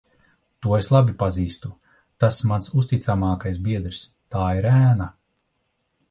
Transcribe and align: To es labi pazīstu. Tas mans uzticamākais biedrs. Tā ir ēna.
To 0.65 0.71
es 0.77 0.87
labi 0.93 1.11
pazīstu. 1.17 1.69
Tas 2.23 2.39
mans 2.51 2.71
uzticamākais 2.81 3.59
biedrs. 3.67 3.99
Tā 4.37 4.47
ir 4.61 4.69
ēna. 4.71 5.09